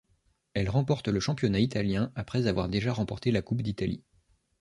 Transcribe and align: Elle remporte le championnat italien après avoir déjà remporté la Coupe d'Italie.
Elle 0.55 0.67
remporte 0.71 1.09
le 1.09 1.19
championnat 1.19 1.59
italien 1.59 2.11
après 2.15 2.47
avoir 2.47 2.67
déjà 2.69 2.91
remporté 2.91 3.29
la 3.29 3.43
Coupe 3.43 3.61
d'Italie. 3.61 4.01